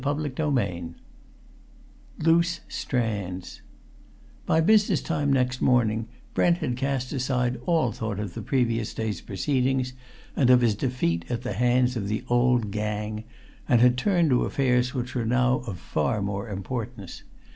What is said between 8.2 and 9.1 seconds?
the previous